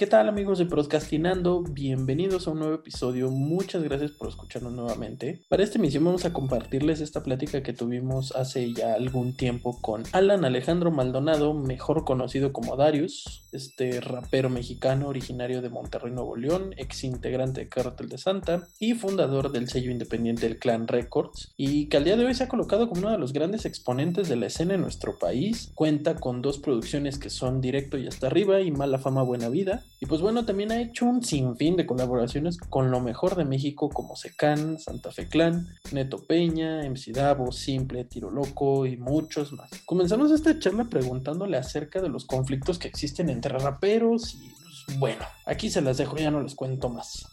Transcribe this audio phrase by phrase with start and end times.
[0.00, 1.62] ¿Qué tal amigos de Podcastinando?
[1.62, 3.30] Bienvenidos a un nuevo episodio.
[3.30, 5.42] Muchas gracias por escucharnos nuevamente.
[5.50, 10.04] Para esta emisión vamos a compartirles esta plática que tuvimos hace ya algún tiempo con
[10.12, 16.72] Alan Alejandro Maldonado, mejor conocido como Darius, este rapero mexicano originario de Monterrey, Nuevo León,
[16.78, 21.90] ex integrante de Cártel de Santa y fundador del sello independiente del Clan Records y
[21.90, 24.36] que al día de hoy se ha colocado como uno de los grandes exponentes de
[24.36, 25.72] la escena en nuestro país.
[25.74, 29.84] Cuenta con dos producciones que son Directo y Hasta Arriba y Mala Fama Buena Vida
[29.98, 33.90] y pues bueno, también ha hecho un sinfín de colaboraciones con lo mejor de México
[33.90, 39.70] como Secan, Santa Fe Clan, Neto Peña, MC Davo, Simple, Tiro Loco y muchos más.
[39.84, 44.48] Comenzamos esta charla preguntándole acerca de los conflictos que existen entre raperos y
[44.86, 47.30] pues bueno, aquí se las dejo, ya no les cuento más.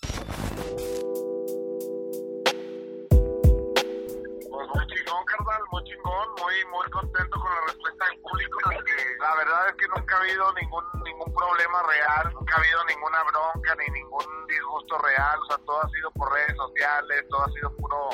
[4.49, 8.66] Pues muy chingón, carnal, muy chingón, muy, muy contento con la respuesta del público.
[9.27, 13.23] La verdad es que nunca ha habido ningún ningún problema real, nunca ha habido ninguna
[13.23, 17.51] bronca ni ningún disgusto real, o sea, todo ha sido por redes sociales, todo ha
[17.51, 18.09] sido puro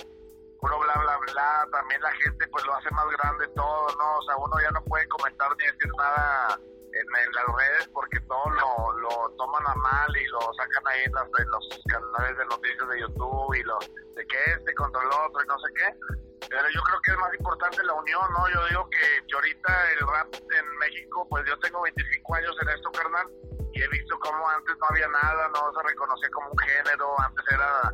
[0.60, 4.18] puro bla bla bla, también la gente pues lo hace más grande todo, ¿no?
[4.18, 8.50] O sea, uno ya no puede comentar ni decir nada en, las redes porque todo
[8.50, 12.46] lo, lo toman a mal y lo sacan ahí en, las, en los canales de
[12.46, 13.78] noticias de YouTube y lo
[14.16, 16.23] de que este contra el otro y no sé qué.
[16.50, 18.50] Pero yo creo que es más importante la unión, ¿no?
[18.50, 22.70] Yo digo que, que ahorita el rap en México, pues yo tengo 25 años en
[22.70, 23.28] esto, carnal,
[23.74, 27.46] y he visto cómo antes no había nada, no se reconocía como un género, antes
[27.52, 27.94] era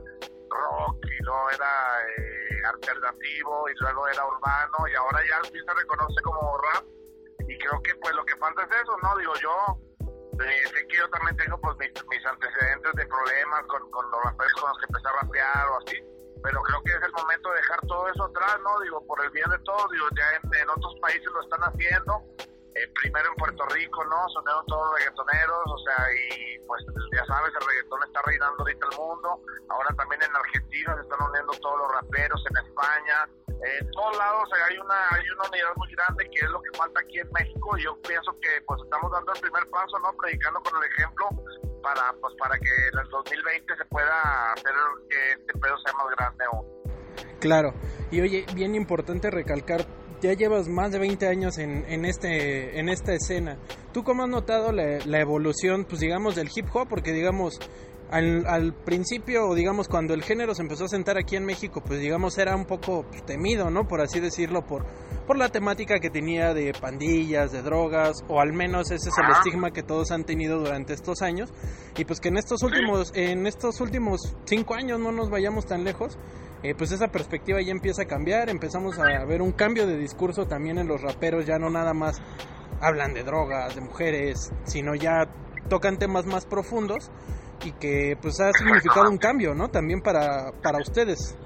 [0.50, 5.74] rock y luego era eh, alternativo y luego era urbano y ahora ya sí se
[5.74, 6.84] reconoce como rap
[7.47, 9.18] y creo que pues lo que falta es eso, ¿no?
[9.18, 9.79] Digo yo,
[10.44, 14.24] eh, sé que yo también tengo pues mis, mis antecedentes de problemas con, con los
[14.24, 16.03] raperos con los que empecé a rapear o así,
[16.44, 18.79] pero creo que es el momento de dejar todo eso atrás, ¿no?
[18.81, 22.23] Digo, por el bien de todos, digo, ya en, otros países lo están haciendo,
[22.75, 24.29] eh, primero en Puerto Rico, ¿no?
[24.29, 28.88] Sonaron todos los reggaetoneros, o sea, y pues ya sabes, el reggaetón está reinando ahorita
[28.91, 33.29] el mundo, ahora también en Argentina se están uniendo todos los raperos, en España,
[33.62, 37.00] en todos lados hay una hay una unidad muy grande que es lo que falta
[37.02, 40.14] aquí en México y yo pienso que pues estamos dando el primer paso, ¿no?
[40.18, 41.28] Predicando con el ejemplo
[41.81, 44.72] para pues para que en el 2020 se pueda hacer
[45.09, 46.80] que este pedo sea más grande aún.
[47.40, 47.74] Claro,
[48.12, 49.86] y oye, bien importante recalcar,
[50.22, 53.58] ya llevas más de 20 años en, en, este, en esta escena.
[53.94, 56.88] ¿Tú cómo has notado la, la evolución, pues digamos, del hip hop?
[56.90, 57.59] Porque digamos,
[58.12, 62.00] al, al, principio, digamos, cuando el género se empezó a sentar aquí en México, pues
[62.00, 63.88] digamos, era un poco temido, ¿no?
[63.88, 64.86] Por así decirlo, por,
[65.28, 69.31] por la temática que tenía de pandillas, de drogas, o al menos ese es el
[69.31, 71.53] estigma que todos han tenido durante estos años.
[71.98, 75.84] Y pues que en estos últimos, en estos últimos cinco años no nos vayamos tan
[75.84, 76.18] lejos,
[76.64, 80.46] eh, pues esa perspectiva ya empieza a cambiar, empezamos a ver un cambio de discurso
[80.46, 82.22] también en los raperos, ya no nada más
[82.81, 85.28] hablan de drogas, de mujeres, sino ya
[85.69, 87.12] tocan temas más profundos
[87.66, 89.70] y que pues ha significado un cambio, ¿no?
[89.70, 91.38] También para, para ustedes.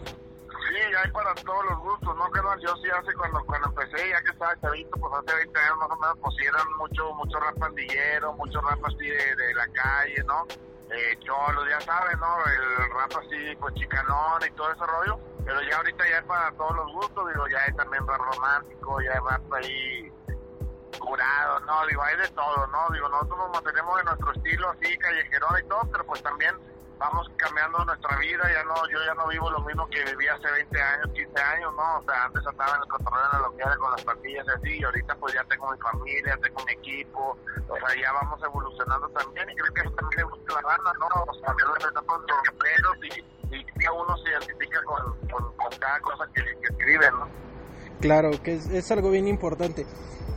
[0.73, 2.29] Sí, hay para todos los gustos, ¿no?
[2.31, 2.59] Carnal?
[2.59, 5.89] Yo sí hace cuando, cuando empecé, ya que estaba chavito, pues hace 20 años más
[5.91, 9.67] o menos, pues sí eran mucho, mucho rap pandillero, mucho rap así de, de la
[9.67, 10.45] calle, ¿no?
[10.93, 12.29] Eh, cholos, ya sabes, ¿no?
[12.45, 15.19] El rap así, pues chicanón y todo ese rollo.
[15.45, 19.01] Pero ya ahorita ya es para todos los gustos, digo, ya hay también rap romántico,
[19.01, 20.11] ya hay rap ahí
[20.99, 21.85] curado, ¿no?
[21.87, 22.93] Digo, hay de todo, ¿no?
[22.93, 26.55] Digo, nosotros nos mantenemos en nuestro estilo así, callejerón y todo, pero pues también
[26.97, 30.49] vamos cambiando nuestra vida, ya no, yo ya no vivo lo mismo que vivía hace
[30.49, 31.99] 20 años, 15 años, ¿no?
[31.99, 34.79] O sea, antes andaba en el control de la localidad con las pandillas y así,
[34.79, 37.37] y ahorita pues ya tengo mi familia, tengo mi equipo,
[37.67, 40.93] o sea, ya vamos evolucionando también, y creo que eso también le gusta la banda,
[40.99, 41.07] ¿no?
[41.07, 45.79] O sea, yo etapas de los y, y cada uno se identifica con, con, con
[45.79, 47.27] cada cosa que, que escribe, ¿no?
[47.99, 49.85] Claro, que es, es algo bien importante.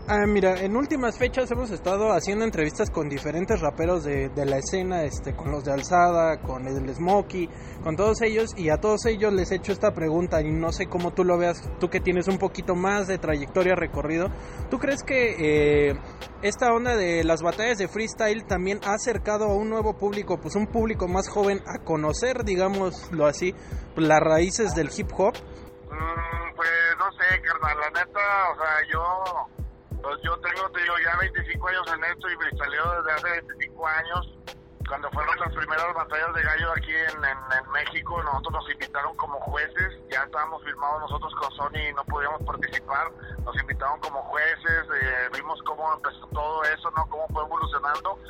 [0.09, 4.59] Ah, mira, en últimas fechas hemos estado haciendo entrevistas con diferentes raperos de, de, la
[4.59, 7.49] escena, este, con los de Alzada, con el Smokey,
[7.83, 10.87] con todos ellos, y a todos ellos les he hecho esta pregunta, y no sé
[10.87, 14.29] cómo tú lo veas, tú que tienes un poquito más de trayectoria recorrido,
[14.71, 15.99] ¿tú crees que eh,
[16.41, 20.55] esta onda de las batallas de freestyle también ha acercado a un nuevo público, pues
[20.55, 23.57] un público más joven, a conocer, digámoslo así,
[23.97, 25.35] las raíces del hip hop?
[25.35, 28.21] Mm, pues no sé, carnal, la neta,
[28.53, 29.66] o sea, yo,
[30.07, 33.87] pues yo tengo, te digo, ya 25 años en esto y freestaleo desde hace 25
[33.89, 34.33] años.
[34.87, 39.41] Cuando fueron las primeras batallas de gallo aquí en, en, México, nosotros nos invitaron como
[39.41, 43.11] jueces, ya estábamos firmados nosotros con Sony y no podíamos participar,
[43.45, 47.05] nos invitaron como jueces, eh, vimos cómo empezó todo eso, ¿no?
[47.11, 48.21] Cómo fue evolucionando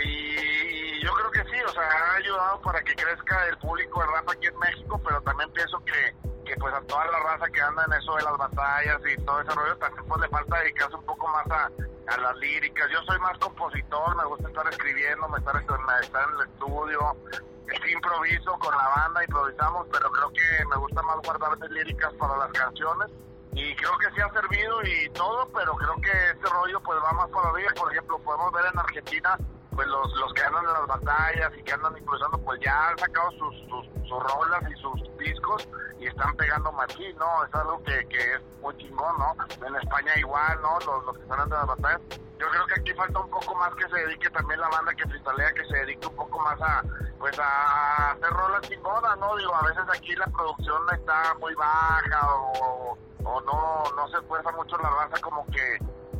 [0.00, 4.06] y yo creo que sí, o sea, ha ayudado para que crezca el público de
[4.06, 6.27] rap aquí en México, pero también pienso que
[6.58, 9.54] pues a toda la raza que anda en eso de las batallas y todo ese
[9.54, 11.70] rollo, también pues le falta dedicarse un poco más a,
[12.14, 12.88] a las líricas.
[12.90, 17.16] Yo soy más compositor, me gusta estar escribiendo, me estar, estar en el estudio,
[17.84, 22.36] sí improviso con la banda, improvisamos, pero creo que me gusta más guardar líricas para
[22.36, 23.10] las canciones
[23.52, 27.12] y creo que sí ha servido y todo, pero creo que este rollo pues va
[27.12, 27.70] más para arriba.
[27.76, 29.38] Por ejemplo, podemos ver en Argentina
[29.78, 32.98] pues los, los que andan en las batallas y que andan improvisando, pues ya han
[32.98, 33.54] sacado sus,
[34.08, 35.68] sus, rolas y sus discos
[36.00, 37.44] y están pegando machín, ¿no?
[37.44, 39.36] Es algo que, que es muy chingón, ¿no?
[39.64, 40.80] En España igual, ¿no?
[40.80, 42.00] Los, los que están en las batallas.
[42.10, 45.06] Yo creo que aquí falta un poco más que se dedique también la banda que
[45.06, 46.82] freestalea, que se dedique un poco más a,
[47.20, 49.36] pues a hacer rolas chingonas, ¿no?
[49.36, 54.50] Digo, a veces aquí la producción está muy baja o, o no, no se esfuerza
[54.50, 55.78] mucho la raza como que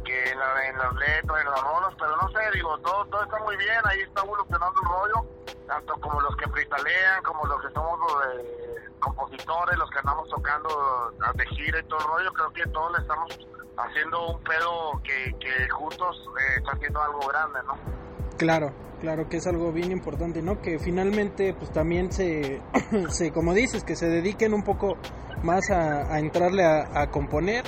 [0.08, 3.56] que en, las letras, en las rolas, pero no sé, digo, todo, todo está muy
[3.58, 5.26] bien, ahí está evolucionando el rollo,
[5.66, 11.12] tanto como los que freestalean, como los que somos los compositores, los que andamos tocando
[11.34, 13.38] de gira y todo el rollo, creo que todos le estamos
[13.76, 17.74] haciendo un pedo que, que juntos eh, está haciendo algo grande, ¿no?
[18.38, 20.60] Claro, claro que es algo bien importante, ¿no?
[20.62, 22.62] Que finalmente, pues también se,
[23.08, 24.96] se como dices, que se dediquen un poco
[25.42, 27.64] más a, a entrarle a, a componer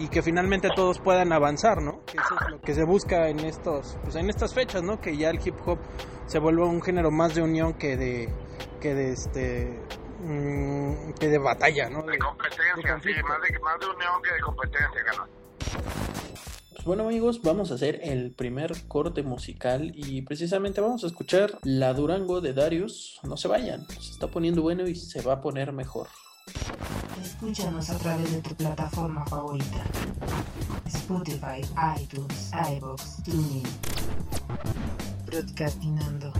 [0.00, 2.02] y que finalmente todos puedan avanzar, ¿no?
[2.06, 4.98] Que eso es lo que se busca en estos, pues en estas fechas, ¿no?
[4.98, 5.78] Que ya el hip hop
[6.26, 8.32] se vuelva un género más de unión que de,
[8.80, 9.78] que de este,
[10.20, 12.02] mm, que de batalla, ¿no?
[12.02, 15.40] De, competencia, sí, más de, más de unión que de competencia, ¿no?
[16.70, 21.58] Pues bueno amigos, vamos a hacer el primer corte musical y precisamente vamos a escuchar
[21.62, 23.20] La Durango de Darius.
[23.22, 26.08] No se vayan, se está poniendo bueno y se va a poner mejor.
[27.22, 29.84] Escúchanos a través de tu plataforma favorita.
[30.86, 31.60] Spotify,
[32.00, 33.62] iTunes, iBox, TuneIn.
[35.26, 36.32] Broadcastinando.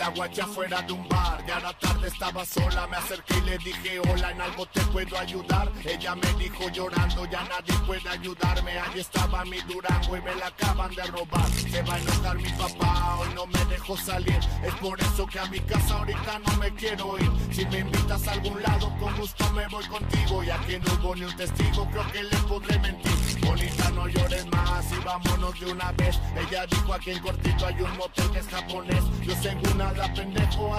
[0.00, 3.58] La guacha fuera de un bar, ya la tarde estaba sola, me acerqué y le
[3.58, 5.70] dije hola, en algo te puedo ayudar.
[5.84, 8.78] Ella me dijo llorando, ya nadie puede ayudarme.
[8.78, 11.46] Ahí estaba mi Durango y me la acaban de robar.
[11.50, 14.40] Se va a enojar mi papá, hoy no me dejó salir.
[14.64, 17.30] Es por eso que a mi casa ahorita no me quiero ir.
[17.52, 20.42] Si me invitas a algún lado, con gusto me voy contigo.
[20.42, 23.12] Ya que no hubo ni un testigo, creo que le podré mentir.
[23.44, 26.18] Bonita, no llores más y vámonos de una vez.
[26.36, 29.04] Ella dijo aquí en cortito hay un motel que es japonés.
[29.22, 29.54] Yo sé
[29.92, 30.70] nada, pendejo,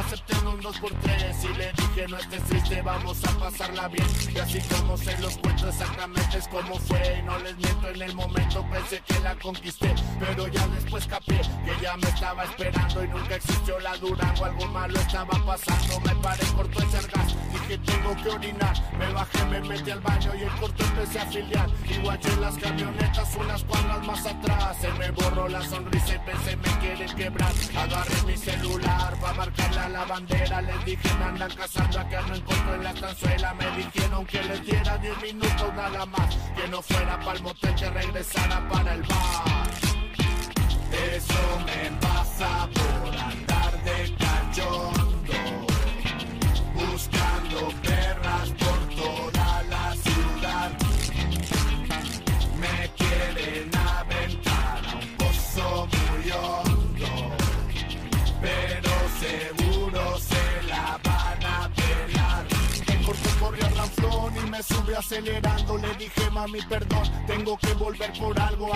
[0.46, 4.40] un 2 por 3 Y le dije, no estés triste, vamos a pasarla bien Y
[4.40, 7.20] así como se los cuento exactamente es como fue.
[7.20, 11.42] Y no les miento, en el momento pensé que la conquisté Pero ya después capé
[11.42, 16.16] que ya me estaba esperando Y nunca existió la Durango, algo malo estaba pasando Me
[16.22, 20.44] paré corto el gas, dije tengo que orinar Me bajé, me metí al baño y
[20.44, 25.12] el corto empecé a afiliar Y guaché las camionetas unas cuadras más atrás Se me
[25.12, 30.06] borró la sonrisa y pensé me quieren quebrar Agarré mi celular para marcarle a la
[30.06, 30.62] bandera.
[30.62, 33.54] Les dije me andan cazando a que no encuentro en la estanzuela.
[33.54, 36.36] Me dijeron que les diera 10 minutos nada más.
[36.56, 39.71] Que no fuera para el motel, regresara para el bar.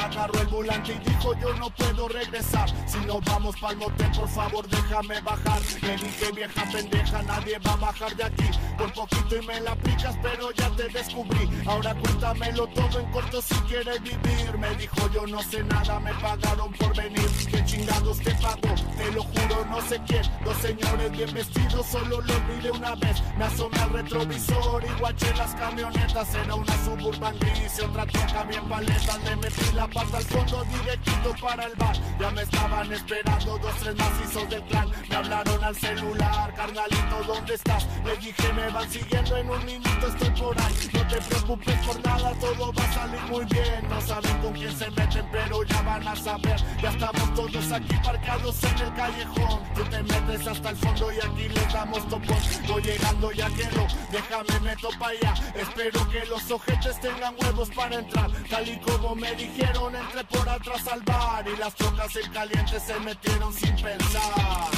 [0.05, 1.71] Agarró el volante y dijo, yo no
[2.07, 2.69] regresar.
[2.87, 5.61] Si nos vamos pa'l motel, por favor, déjame bajar.
[5.81, 8.49] Le dije, vieja pendeja, nadie va a bajar de aquí.
[8.77, 11.49] Por poquito y me la aplicas, pero ya te descubrí.
[11.65, 14.57] Ahora cuéntamelo todo en corto si quieres vivir.
[14.57, 17.29] Me dijo, yo no sé nada, me pagaron por venir.
[17.49, 18.75] ¿Qué chingados te pago?
[18.97, 20.23] Te lo juro, no sé quién.
[20.43, 23.21] Dos señores bien vestidos, solo lo vi una vez.
[23.37, 26.35] Me asomé al retrovisor y guaché las camionetas.
[26.35, 29.17] Era una suburban gris y otra troca bien paleta.
[29.19, 31.84] Le metí la pata al fondo directito para el bar.
[32.19, 34.89] Ya me estaban esperando dos, tres macizos del plan.
[35.09, 37.87] Me hablaron al celular, carnalito, ¿dónde estás?
[38.05, 40.73] Le dije, me van siguiendo en un minuto, estoy por ahí.
[40.93, 43.89] No te preocupes por nada, todo va a salir muy bien.
[43.89, 46.55] No saben con quién se meten, pero ya van a saber.
[46.81, 49.59] Ya estamos todos aquí parqueados en el callejón.
[49.75, 52.37] Tú te metes hasta el fondo y aquí les damos topón.
[52.67, 55.33] Voy llegando ya quiero, déjame meto pa' allá.
[55.55, 58.31] Espero que los ojetes tengan huevos para entrar.
[58.49, 62.79] Tal y como me dijeron, entré por atrás al bar y las trocas en caliente
[62.79, 64.71] se metieron sin pensar.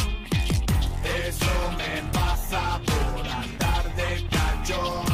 [1.25, 5.07] Eso me pasa por andar de cachondo,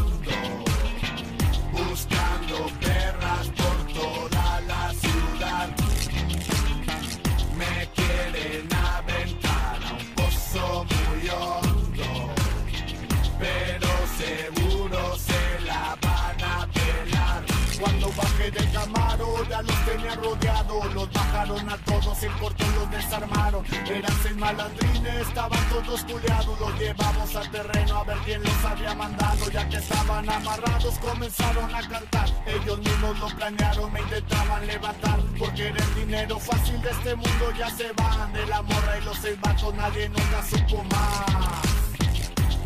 [24.33, 29.51] Seis malandrines, estaban todos culeados, los llevamos al terreno a ver quién los había mandado.
[29.51, 35.67] Ya que estaban amarrados comenzaron a cantar, ellos mismos lo planearon, me intentaban levantar, porque
[35.67, 38.33] era el dinero fácil de este mundo ya se van.
[38.33, 41.61] De la morra y los seis vatos nadie nunca supo más.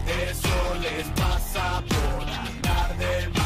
[0.07, 3.37] Eso les pasa por andar de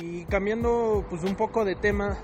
[0.00, 2.18] Y cambiando pues un poco de tema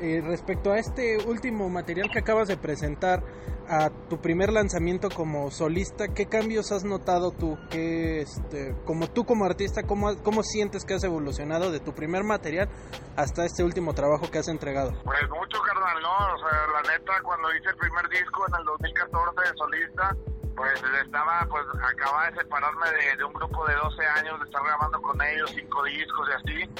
[0.00, 3.22] eh, respecto a este último material que acabas de presentar,
[3.68, 7.58] a tu primer lanzamiento como solista, ¿qué cambios has notado tú?
[7.70, 12.24] ¿Qué, este, como tú como artista, ¿cómo, ¿cómo sientes que has evolucionado de tu primer
[12.24, 12.68] material
[13.16, 14.92] hasta este último trabajo que has entregado?
[15.04, 16.34] Pues mucho, carnal, ¿no?
[16.34, 20.16] O sea, la neta, cuando hice el primer disco en el 2014 de solista,
[20.58, 24.62] pues estaba, pues acababa de separarme de, de un grupo de 12 años, de estar
[24.64, 26.70] grabando con ellos cinco discos y así.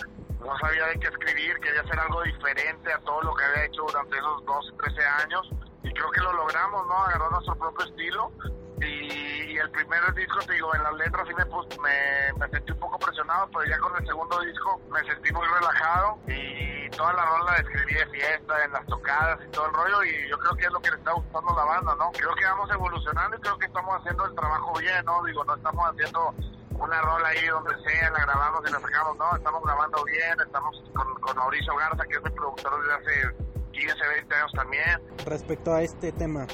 [0.40, 3.82] No sabía de qué escribir, quería hacer algo diferente a todo lo que había hecho
[3.82, 5.50] durante esos 12, 13 años.
[5.82, 6.94] Y creo que lo logramos, ¿no?
[7.04, 8.32] Agarrar nuestro propio estilo.
[8.80, 12.48] Y, y el primer disco, te digo, en las letras sí me, pus- me, me
[12.50, 16.18] sentí un poco presionado, pero ya con el segundo disco me sentí muy relajado.
[16.28, 16.67] Y
[16.98, 20.02] toda la rola la escribí de fiesta, en las tocadas y todo el rollo.
[20.02, 22.10] Y yo creo que es lo que le está gustando a la banda, ¿no?
[22.10, 25.22] Creo que vamos evolucionando y creo que estamos haciendo el trabajo bien, ¿no?
[25.22, 26.34] Digo, no estamos haciendo
[26.74, 30.82] una rola ahí donde sea, la grabamos y la sacamos, no, estamos grabando bien, estamos
[30.94, 33.36] con, con Mauricio Garza, que es mi productor desde hace
[33.72, 35.02] 15, 20 años también.
[35.24, 36.46] Respecto a este tema,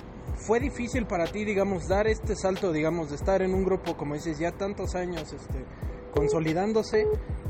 [0.46, 4.14] ¿fue difícil para ti, digamos, dar este salto, digamos, de estar en un grupo, como
[4.14, 5.64] dices, ya tantos años, este,
[6.14, 7.06] consolidándose,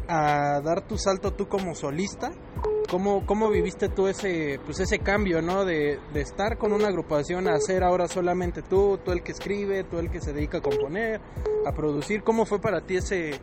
[0.08, 2.30] a dar tu salto tú como solista?
[2.90, 5.64] ¿Cómo, cómo viviste tú ese, pues ese cambio, ¿no?
[5.64, 9.84] De, de estar con una agrupación a ser ahora solamente tú, tú el que escribe,
[9.84, 11.20] tú el que se dedica a componer,
[11.66, 12.22] a producir.
[12.22, 13.40] ¿Cómo fue para ti ese,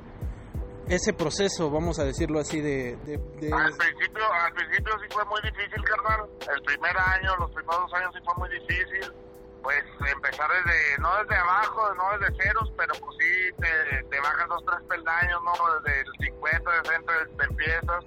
[0.88, 2.96] ese proceso, vamos a decirlo así, de...
[3.06, 6.30] de- de- Al principio, al principio sí fue muy difícil, carnal.
[6.56, 9.12] El primer año, los primeros dos años sí fue muy difícil.
[9.64, 9.78] Pues
[10.12, 14.64] empezar desde, no desde abajo, no desde ceros, pero pues sí te, te bajas dos,
[14.66, 15.52] tres peldaños, ¿no?
[15.84, 18.06] Desde el 50, 60 te empiezas.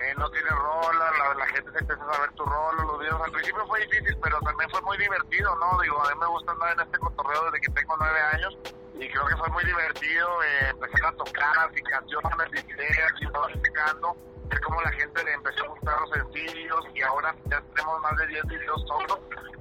[0.00, 3.20] Eh, no tienes rola, la, gente se empieza a saber tu rola, los videos.
[3.20, 5.80] Al principio fue difícil, pero también fue muy divertido, ¿no?
[5.82, 8.58] Digo, a mí me gusta andar en este cotorreo desde que tengo nueve años
[8.94, 13.26] y creo que fue muy divertido eh, empezar a tocar y canciones y ideas y
[13.32, 14.16] todo explicando
[14.48, 18.16] ver cómo la gente le empezó a gustar los sencillos y ahora ya tenemos más
[18.16, 19.18] de 10 videos todos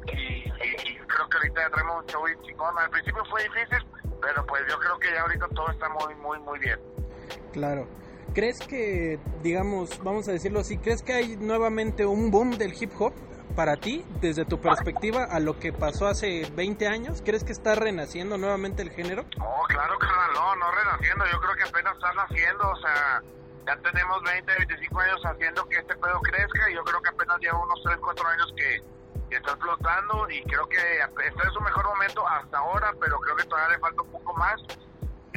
[0.07, 0.49] y, y-
[0.85, 2.77] y creo que ahorita ya tenemos un show bien chingón.
[2.79, 3.85] Al principio fue difícil,
[4.21, 6.79] pero pues yo creo que ya ahorita todo está muy, muy, muy bien.
[7.53, 7.87] Claro.
[8.37, 12.91] ¿Crees que, digamos, vamos a decirlo así, crees que hay nuevamente un boom del hip
[12.99, 13.11] hop
[13.55, 17.23] para ti, desde tu perspectiva, a lo que pasó hace 20 años?
[17.25, 19.25] ¿Crees que está renaciendo nuevamente el género?
[19.41, 23.23] Oh, claro, carnal, no, no renaciendo, yo creo que apenas están naciendo, o sea,
[23.65, 27.39] ya tenemos 20, 25 años haciendo que este pedo crezca y yo creo que apenas
[27.39, 28.83] lleva unos 3, 4 años que,
[29.31, 33.35] que está explotando y creo que está en su mejor momento hasta ahora, pero creo
[33.35, 34.61] que todavía le falta un poco más.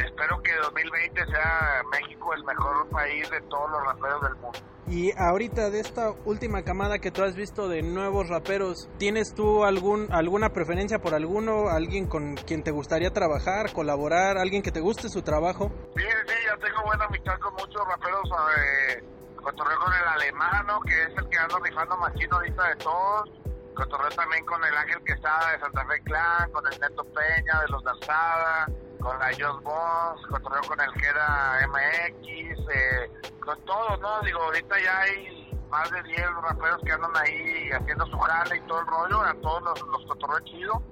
[0.05, 4.59] Espero que 2020 sea México el mejor país de todos los raperos del mundo.
[4.87, 9.65] Y ahorita de esta última camada que tú has visto de nuevos raperos, ¿tienes tú
[9.65, 14.81] algún alguna preferencia por alguno, alguien con quien te gustaría trabajar, colaborar, alguien que te
[14.81, 15.71] guste su trabajo?
[15.97, 18.23] Sí, sí, ya tengo buena amistad con muchos raperos,
[18.59, 19.05] eh,
[19.37, 23.40] con el alemano, que es el que anda rifando machino ahorita de todos,
[23.81, 27.69] cotorreo también con el Ángel Quesada de Santa Fe Clan, con el Neto Peña de
[27.69, 28.67] los de Alzada,
[29.01, 33.11] con la Just Boss, cotorreo con el Gera MX, eh,
[33.41, 34.21] con todos, ¿no?
[34.21, 38.61] Digo, ahorita ya hay más de 10 raperos que andan ahí haciendo su jale y
[38.67, 40.83] todo el rollo, a todos los, los cotorreo chido.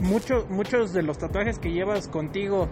[0.00, 2.70] Muchos, muchos de los tatuajes que llevas contigo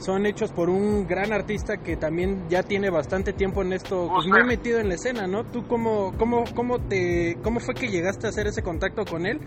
[0.00, 4.26] son hechos por un gran artista que también ya tiene bastante tiempo en esto, pues
[4.26, 5.44] muy metido en la escena, ¿no?
[5.44, 9.40] ¿Tú cómo, cómo, cómo, te, cómo fue que llegaste a hacer ese contacto con él?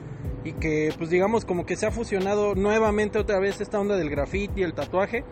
[0.43, 4.09] Y que, pues digamos, como que se ha fusionado nuevamente otra vez esta onda del
[4.09, 5.23] graffiti, el tatuaje,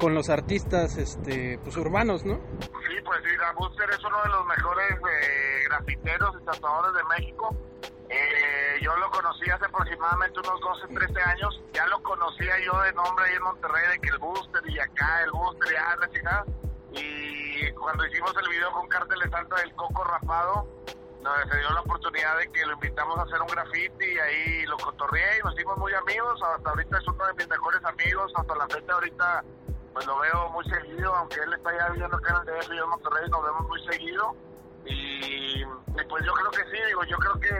[0.00, 2.40] con los artistas este, pues urbanos, ¿no?
[2.60, 7.54] Sí, pues sí, Buster es uno de los mejores eh, grafiteros y tatuadores de México.
[8.08, 11.62] Eh, yo lo conocí hace aproximadamente unos 12, 13 años.
[11.74, 15.22] Ya lo conocía yo de nombre ahí en Monterrey, de que el Buster y acá,
[15.24, 15.76] el Buster y
[16.26, 16.44] ah.
[16.92, 20.66] Y cuando hicimos el video con Cártel de Santa del Coco Rapado,
[21.22, 24.76] nos dio la oportunidad de que lo invitamos a hacer un graffiti y ahí lo
[24.78, 26.40] cotorreé y nos hicimos muy amigos.
[26.42, 28.32] Hasta ahorita es uno de mis mejores amigos.
[28.34, 29.44] Hasta la fecha ahorita
[29.92, 32.76] pues lo veo muy seguido, aunque él está ya viviendo acá en el DF y
[32.76, 34.34] yo Monterrey, nos vemos muy seguido.
[34.84, 35.64] Y,
[36.08, 37.50] pues yo creo que sí, digo, yo creo que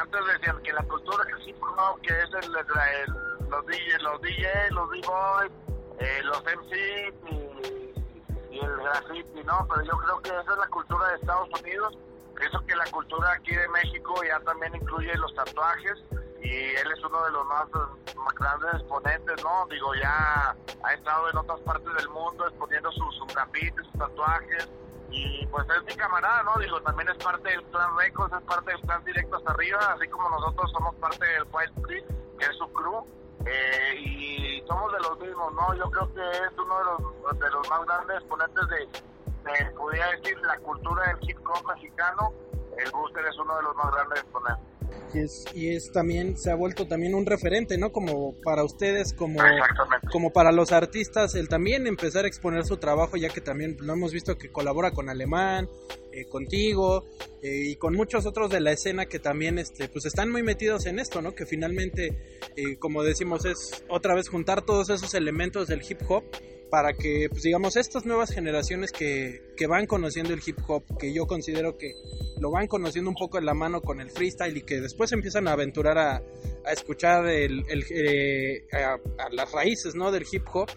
[0.00, 4.22] antes decían que la cultura que sí, no, que es el, el, los DJ, los
[4.22, 5.52] DJ, los D-Boys,
[5.98, 9.66] eh, los MC y, y, el graffiti, ¿no?
[9.68, 11.98] Pero yo creo que esa es la cultura de Estados Unidos.
[12.38, 15.98] Pienso que la cultura aquí de México ya también incluye los tatuajes
[16.40, 17.66] y él es uno de los más,
[18.16, 19.66] más, grandes exponentes, ¿no?
[19.68, 24.68] Digo, ya ha estado en otras partes del mundo exponiendo sus, sus grafitis, sus tatuajes,
[25.10, 26.60] y pues es mi camarada, ¿no?
[26.60, 30.06] Digo, también es parte del Clan Records, es parte del Clan Directo hasta arriba, así
[30.08, 32.04] como nosotros somos parte del Wild Creek,
[32.38, 33.04] que es su crew,
[33.46, 35.74] eh, y somos de los mismos, ¿no?
[35.74, 38.88] Yo creo que es uno de los, de los más grandes exponentes de,
[39.44, 42.32] de, podría decir, la cultura del hip hop mexicano,
[42.76, 44.78] el Booster es uno de los más grandes exponentes.
[45.14, 47.92] Y es, y es también, se ha vuelto también un referente, ¿no?
[47.92, 49.40] Como para ustedes, como,
[50.12, 53.92] como para los artistas, el también empezar a exponer su trabajo, ya que también lo
[53.92, 55.68] hemos visto que colabora con Alemán,
[56.12, 57.06] eh, contigo,
[57.42, 60.86] eh, y con muchos otros de la escena que también, este, pues están muy metidos
[60.86, 61.34] en esto, ¿no?
[61.34, 66.24] Que finalmente, eh, como decimos, es otra vez juntar todos esos elementos del hip hop
[66.70, 71.12] para que, pues digamos, estas nuevas generaciones que, que, van conociendo el hip hop, que
[71.12, 71.92] yo considero que
[72.40, 75.48] lo van conociendo un poco en la mano con el freestyle y que después empiezan
[75.48, 76.22] a aventurar a,
[76.64, 80.10] a escuchar el, el eh, a, a, las raíces ¿no?
[80.12, 80.70] del hip hop,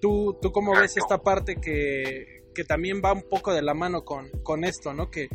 [0.00, 4.04] ¿tú, tú cómo ves esta parte que, que también va un poco de la mano
[4.04, 5.10] con, con esto, ¿no?
[5.10, 5.28] Que,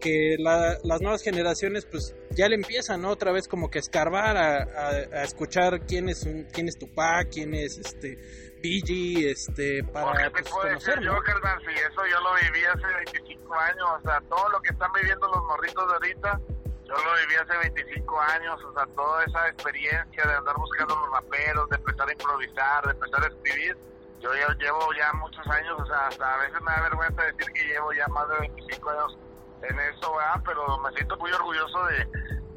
[0.00, 3.10] que la, las nuevas generaciones pues ya le empiezan ¿no?
[3.10, 7.28] otra vez como que escarbar a, a, a escuchar quién es un, quién es Tupac,
[7.30, 8.16] quién es este
[8.60, 11.14] BG, este, para pues, conocerlo.
[11.14, 14.70] Yo, carnal, si eso yo lo viví hace 25 años, o sea, todo lo que
[14.70, 16.40] están viviendo los morritos de ahorita,
[16.84, 21.10] yo lo viví hace 25 años, o sea, toda esa experiencia de andar buscando los
[21.10, 23.78] raperos, de empezar a improvisar, de empezar a escribir,
[24.20, 27.52] yo ya llevo ya muchos años, o sea, hasta a veces me da vergüenza decir
[27.54, 29.18] que llevo ya más de 25 años
[29.62, 30.42] en eso, ¿verdad?
[30.44, 32.06] Pero me siento muy orgulloso de,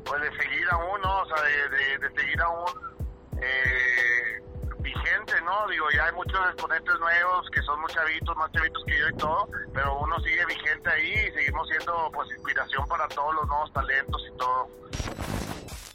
[0.06, 1.22] pues, de seguir aún, ¿no?
[1.22, 2.70] O sea, de, de, seguir aún,
[3.42, 4.42] eh,
[4.80, 5.68] vigente, ¿no?
[5.68, 9.18] Digo, ya hay muchos exponentes nuevos que son muy chavitos, más chavitos que yo y
[9.18, 13.74] todo, pero uno sigue vigente ahí y seguimos siendo pues inspiración para todos los nuevos
[13.74, 14.70] talentos y todo.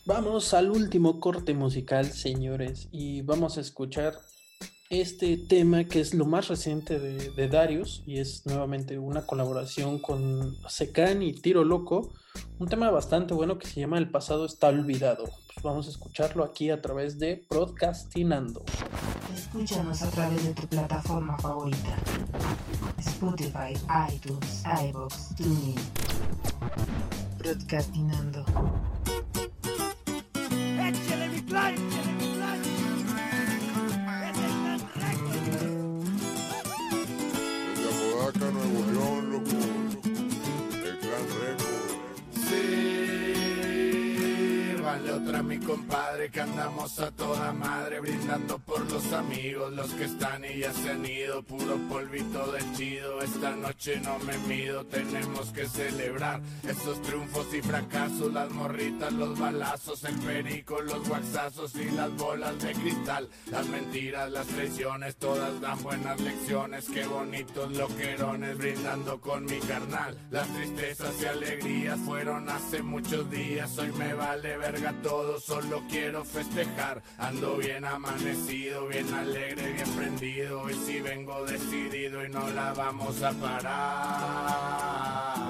[0.06, 4.14] Vamos al último corte musical, señores, y vamos a escuchar
[4.90, 9.98] este tema que es lo más reciente de, de Darius y es nuevamente una colaboración
[9.98, 12.12] con Secan y Tiro Loco,
[12.58, 15.24] un tema bastante bueno que se llama El pasado está olvidado.
[15.24, 18.64] Pues vamos a escucharlo aquí a través de Broadcastinando.
[19.34, 21.96] Escúchanos a través de tu plataforma favorita.
[22.98, 23.74] Spotify,
[24.12, 25.74] iTunes, iBox, TuneIn.
[27.38, 28.44] Broadcastinando.
[30.80, 31.42] Échale mi
[38.48, 38.87] Desde Apodaca, Nuevo
[45.38, 46.30] Otra mi compadre.
[46.30, 50.90] que andamos a toda madre, brindando por los amigos, los que están y ya se
[50.90, 57.00] han ido, puro polvito del chido, esta noche no me mido, tenemos que celebrar esos
[57.02, 62.72] triunfos y fracasos, las morritas, los balazos, el perico, los guaxazos y las bolas de
[62.72, 69.58] cristal, las mentiras, las traiciones, todas dan buenas lecciones, qué bonitos loquerones, brindando con mi
[69.60, 75.82] carnal, las tristezas y alegrías fueron hace muchos días, hoy me vale verga todo, solo
[75.88, 77.02] quiero festejar.
[77.18, 80.62] Ando bien amanecido, bien alegre, bien prendido.
[80.62, 83.68] Hoy sí vengo decidido y no la vamos a parar.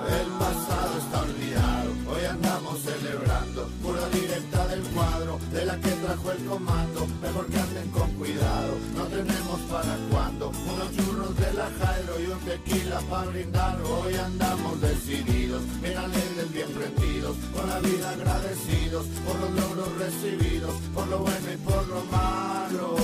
[0.08, 3.68] El pasado está olvidado, hoy andamos celebrando.
[3.82, 5.37] Pura directa del cuadro,
[5.80, 7.06] que trajo el comando.
[7.22, 10.50] Mejor que anden con cuidado, no tenemos para cuando.
[10.50, 13.78] Unos churros de la Jairo y un tequila para brindar.
[13.82, 17.36] Hoy andamos decididos, bien alegres, bien prendidos.
[17.54, 22.96] Con la vida agradecidos por los logros recibidos, por lo bueno y por lo malo.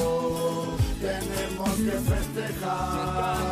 [1.01, 3.45] Tenemos que festejar.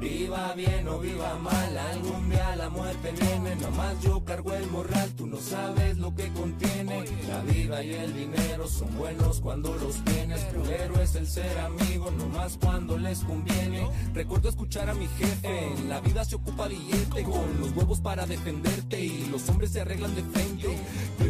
[0.00, 3.54] Viva bien o viva mal, algún día la muerte viene.
[3.56, 7.04] Nomás yo cargo el morral, tú no sabes lo que contiene.
[7.28, 10.40] La vida y el dinero son buenos cuando los tienes.
[10.66, 13.86] Pero es el ser amigo, nomás cuando les conviene.
[14.14, 17.24] Recuerdo escuchar a mi jefe, en la vida se ocupa billete.
[17.24, 20.78] Con los huevos para defenderte y los hombres se arreglan de frente.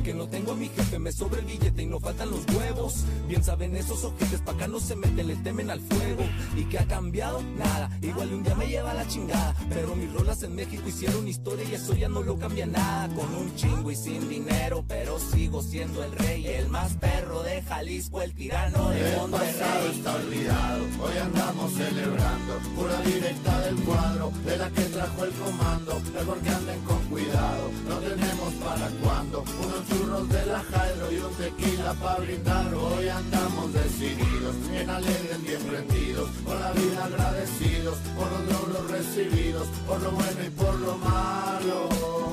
[0.02, 3.04] Que no tengo a mi jefe, me sobra el billete y no faltan los huevos.
[3.28, 6.24] Bien saben esos ojetes, pa' acá no se meten, le temen al fuego.
[6.56, 7.40] ¿Y qué ha cambiado?
[7.56, 9.54] Nada, igual un día me lleva la chingada.
[9.68, 12.91] Pero mis rolas en México hicieron historia y eso ya no lo cambia nada.
[12.92, 17.60] Con un chingo y sin dinero, pero sigo siendo el rey, el más perro de
[17.62, 19.96] Jalisco, el tirano de El pasado Monterrey.
[19.96, 22.58] está olvidado, hoy andamos celebrando.
[22.76, 26.00] Pura directa del cuadro, de la que trajo el comando.
[26.14, 29.44] Mejor que anden con cuidado, no tenemos para cuando.
[29.64, 32.74] Unos churros de la Jairo y un tequila para brindar.
[32.74, 36.30] Hoy andamos decididos, bien alegres, bien prendidos.
[36.44, 42.31] Con la vida agradecidos, por los logros recibidos, por lo bueno y por lo malo.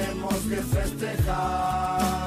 [0.00, 2.19] Tenemos que festejar.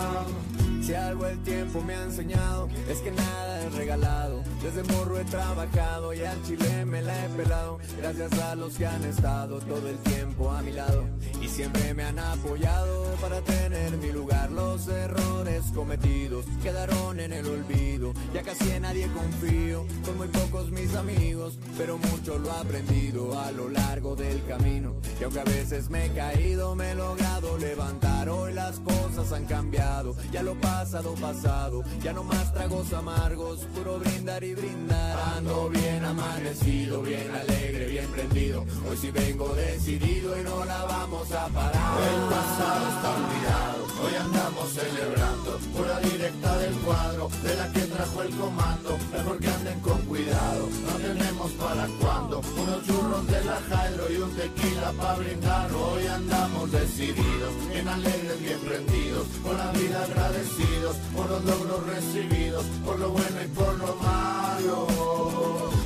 [1.14, 4.42] Algo el tiempo me ha enseñado es que nada es regalado.
[4.64, 7.78] Desde morro he trabajado y al chile me la he pelado.
[8.00, 11.06] Gracias a los que han estado todo el tiempo a mi lado
[11.40, 14.52] y siempre me han apoyado para tener mi lugar.
[14.52, 18.14] Los errores cometidos quedaron en el olvido.
[18.34, 23.40] Ya casi en nadie confío, son muy pocos mis amigos, pero mucho lo he aprendido
[23.40, 24.96] a lo largo del camino.
[25.22, 28.30] Y aunque a veces me he caído, me he logrado levantar.
[28.30, 30.56] Hoy las cosas han cambiado, ya lo
[31.04, 31.84] pasado, pasado.
[32.02, 35.20] Ya no más tragos amargos, puro brindar y brindar.
[35.38, 38.66] Ando bien amanecido, bien alegre, bien prendido.
[38.90, 41.98] Hoy sí vengo decidido y no la vamos a parar.
[42.02, 45.58] El pasado está olvidado, hoy andamos celebrando.
[45.76, 48.98] Pura directa del cuadro, de la que trajo el comando.
[49.12, 52.40] Mejor que anden con cuidado, no tenemos para cuando.
[52.40, 55.72] Unos churros de la Jairo y un tequila para brindar.
[55.74, 59.28] Hoy andamos decididos, bien alegres, bien prendidos.
[59.44, 64.88] Con la vida agradecidos por los logros recibidos, por lo bueno y por lo malo.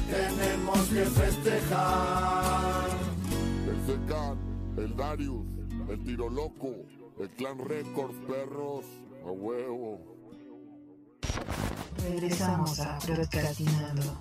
[0.09, 2.89] Tenemos que festejar.
[3.67, 4.37] El Secan,
[4.77, 5.45] el Darius,
[5.89, 6.75] el Tiro Loco,
[7.19, 8.85] el Clan Records, perros,
[9.25, 9.99] a huevo.
[12.03, 14.17] Regresamos a Procrastinando.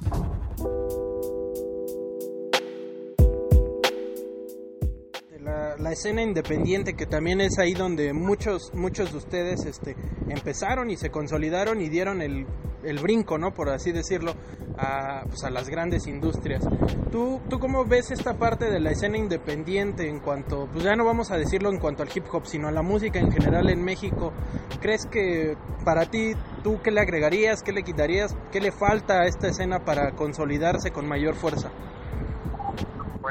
[5.46, 9.94] La, escena independiente que también es ahí donde muchos muchos de ustedes este,
[10.28, 12.46] empezaron y se consolidaron y dieron el,
[12.82, 13.54] el brinco, ¿no?
[13.54, 14.34] Por así decirlo,
[14.76, 16.64] a, pues, a las grandes industrias.
[17.12, 21.04] ¿Tú, ¿Tú cómo ves esta parte de la escena independiente en cuanto, pues ya no
[21.04, 23.84] vamos a decirlo en cuanto al hip hop, sino a la música en general en
[23.84, 24.32] México?
[24.80, 26.32] ¿Crees que para ti,
[26.64, 30.90] tú qué le agregarías, qué le quitarías, qué le falta a esta escena para consolidarse
[30.90, 31.70] con mayor fuerza?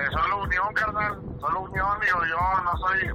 [0.06, 3.08] Pues solo unión, carnal, solo unión, digo, yo no soy,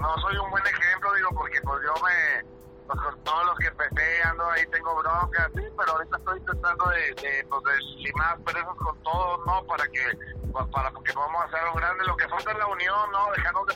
[0.00, 2.44] no soy un buen ejemplo, digo, porque pues yo me,
[2.88, 6.88] pues con todos los que empecé, ando ahí, tengo broncas, sí, pero ahorita estoy tratando
[6.88, 9.64] de, de pues de limar perezas con todos, ¿no?
[9.64, 10.18] Para que,
[10.50, 13.32] pues, para que podamos hacer algo grande, lo que falta es la unión, ¿no?
[13.36, 13.74] Dejarnos de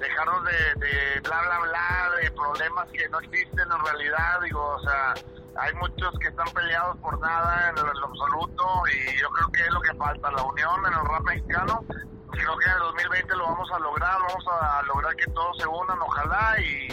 [0.00, 4.80] dejarnos de, de bla, bla, bla, de problemas que no existen en realidad, digo, o
[4.80, 5.14] sea,
[5.58, 9.52] hay muchos que están peleados por nada en lo, en lo absoluto y yo creo
[9.52, 11.84] que es lo que falta, la unión en el rap mexicano.
[12.30, 15.66] Creo que en el 2020 lo vamos a lograr, vamos a lograr que todos se
[15.66, 16.88] unan, ojalá, y,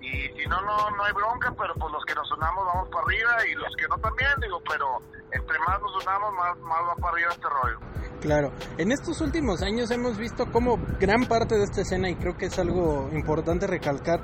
[0.00, 3.04] y si no, no, no hay bronca, pero pues los que nos unamos vamos para
[3.04, 5.00] arriba y los que no también, digo, pero
[5.34, 7.78] entre más nos unamos, más, más va para arriba este rollo.
[8.20, 12.36] Claro, en estos últimos años hemos visto cómo gran parte de esta escena, y creo
[12.36, 14.20] que es algo importante recalcar,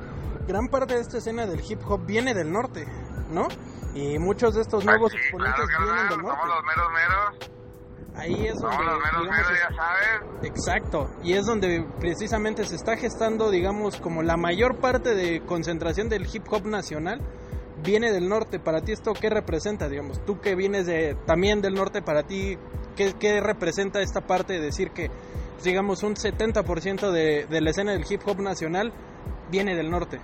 [0.47, 2.87] gran parte de esta escena del hip hop viene del norte,
[3.31, 3.49] ¿no?
[3.95, 6.41] Y muchos de estos nuevos sí, exponentes claro, vienen del norte.
[6.41, 7.51] somos los meros meros.
[8.17, 10.45] Ahí es donde, Somos los meros digamos, meros, ya sabes.
[10.45, 16.09] Exacto, y es donde precisamente se está gestando, digamos, como la mayor parte de concentración
[16.09, 17.21] del hip hop nacional
[17.83, 18.59] viene del norte.
[18.59, 22.59] Para ti esto qué representa, digamos, tú que vienes de también del norte, para ti
[22.97, 27.71] qué, qué representa esta parte de decir que, pues, digamos, un 70% de, de la
[27.71, 28.93] escena del hip hop nacional
[29.51, 30.21] viene del norte.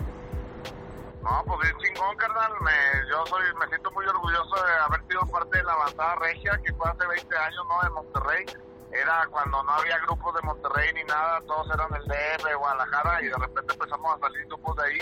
[1.27, 2.53] No, pues bien chingón, carnal.
[2.61, 6.61] Me, yo soy, me siento muy orgulloso de haber sido parte de la avanzada regia
[6.65, 7.83] que fue hace 20 años, ¿no?
[7.83, 8.47] De Monterrey.
[8.93, 13.27] Era cuando no había grupos de Monterrey ni nada, todos eran del DF, Guadalajara, y
[13.27, 14.99] de repente empezamos a salir grupos de ahí.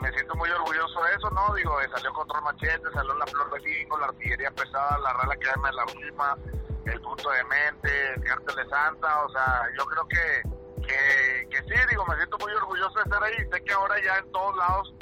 [0.00, 1.54] Me siento muy orgulloso de eso, ¿no?
[1.54, 5.32] Digo, eh, salió Control Machete, salió La Flor de Jingo, La Artillería Pesada, La Real
[5.32, 6.38] Academia de la Rima,
[6.86, 11.80] El Punto de Mente, El Cártel Santa, o sea, yo creo que, que, que sí,
[11.90, 13.48] digo, me siento muy orgulloso de estar ahí.
[13.52, 14.94] Sé que ahora ya en todos lados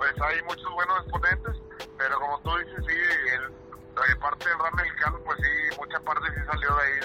[0.00, 1.56] pues hay muchos buenos exponentes,
[1.98, 2.96] pero como tú dices, sí,
[3.34, 7.00] el, parte del rap mexicano, pues sí, mucha parte sí salió de ahí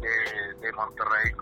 [0.00, 1.32] de, de Monterrey.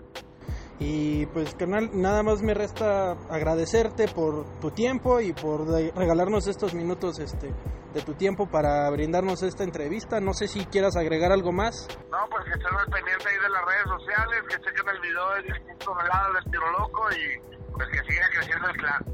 [0.85, 6.73] Y pues, carnal, nada más me resta agradecerte por tu tiempo y por regalarnos estos
[6.73, 7.53] minutos este,
[7.93, 10.19] de tu tiempo para brindarnos esta entrevista.
[10.19, 11.87] No sé si quieras agregar algo más.
[12.11, 15.29] No, pues que estén al pendiente ahí de las redes sociales, que chequen el video
[15.35, 19.05] de 10 toneladas del tiro loco y pues que siga creciendo el clan.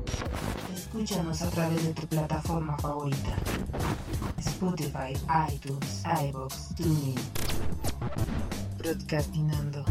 [0.73, 3.35] Escúchanos a través de tu plataforma favorita.
[4.39, 5.13] Spotify,
[5.53, 7.19] iTunes, iVoox, TuneIn.
[8.79, 9.85] Broadcastinando.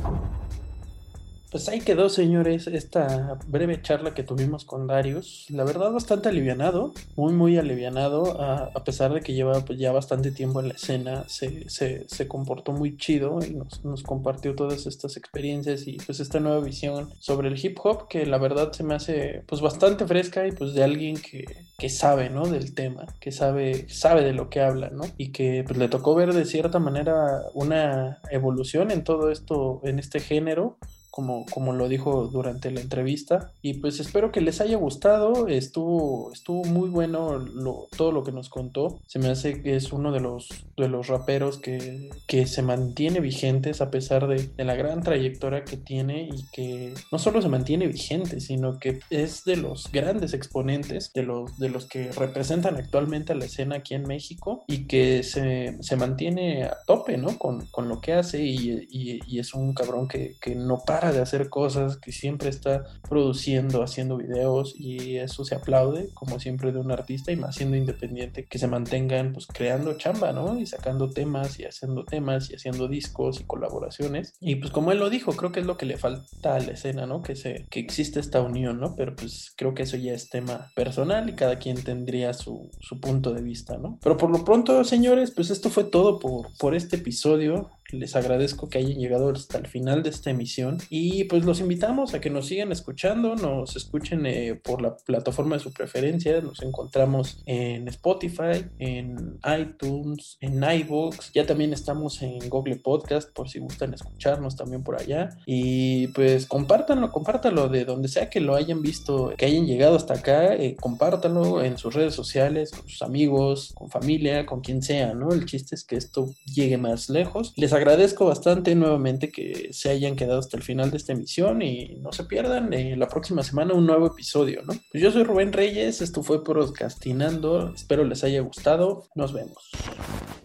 [1.50, 5.46] Pues ahí quedó, señores, esta breve charla que tuvimos con Darius.
[5.48, 9.90] La verdad, bastante alivianado, muy, muy alivianado, a, a pesar de que lleva pues, ya
[9.90, 14.54] bastante tiempo en la escena, se, se, se comportó muy chido y nos, nos compartió
[14.54, 18.72] todas estas experiencias y pues esta nueva visión sobre el hip hop que la verdad
[18.72, 21.46] se me hace pues bastante fresca y pues de alguien que,
[21.78, 22.46] que sabe, ¿no?
[22.46, 25.04] Del tema, que sabe, sabe de lo que habla, ¿no?
[25.16, 29.98] Y que pues le tocó ver de cierta manera una evolución en todo esto, en
[29.98, 30.76] este género
[31.18, 33.50] como, como lo dijo durante la entrevista.
[33.60, 35.48] Y pues espero que les haya gustado.
[35.48, 39.00] Estuvo, estuvo muy bueno lo- todo lo que nos contó.
[39.08, 43.18] Se me hace que es uno de los, de los raperos que, que se mantiene
[43.18, 47.48] vigentes a pesar de, de la gran trayectoria que tiene y que no solo se
[47.48, 52.76] mantiene vigente, sino que es de los grandes exponentes, de los, de los que representan
[52.76, 57.36] actualmente a la escena aquí en México y que se, se mantiene a tope, ¿no?
[57.38, 61.07] Con, con lo que hace y, y- y es un cabrón que, que no para
[61.12, 66.72] de hacer cosas, que siempre está produciendo, haciendo videos y eso se aplaude, como siempre
[66.72, 70.58] de un artista y más siendo independiente, que se mantengan pues creando chamba, ¿no?
[70.58, 74.34] Y sacando temas y haciendo temas y haciendo discos y colaboraciones.
[74.40, 76.72] Y pues como él lo dijo, creo que es lo que le falta a la
[76.72, 77.22] escena, ¿no?
[77.22, 78.94] Que, se, que existe esta unión, ¿no?
[78.96, 83.00] Pero pues creo que eso ya es tema personal y cada quien tendría su, su
[83.00, 83.98] punto de vista, ¿no?
[84.02, 87.70] Pero por lo pronto, señores, pues esto fue todo por, por este episodio.
[87.90, 92.12] Les agradezco que hayan llegado hasta el final de esta emisión y pues los invitamos
[92.12, 96.62] a que nos sigan escuchando, nos escuchen eh, por la plataforma de su preferencia, nos
[96.62, 103.58] encontramos en Spotify, en iTunes, en iVoox, ya también estamos en Google Podcast por si
[103.58, 108.82] gustan escucharnos también por allá y pues compártanlo, compártanlo de donde sea que lo hayan
[108.82, 113.72] visto, que hayan llegado hasta acá, eh, compártanlo en sus redes sociales, con sus amigos,
[113.74, 115.32] con familia, con quien sea, ¿no?
[115.32, 117.52] El chiste es que esto llegue más lejos.
[117.56, 121.96] Les agradezco bastante nuevamente que se hayan quedado hasta el final de esta emisión y
[122.00, 124.74] no se pierdan eh, la próxima semana un nuevo episodio, ¿no?
[124.90, 129.70] Pues yo soy Rubén Reyes, esto fue Podcastinando, espero les haya gustado, nos vemos.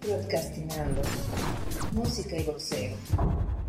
[0.01, 1.01] Broadcastinando.
[1.93, 3.62] Música y boxeo.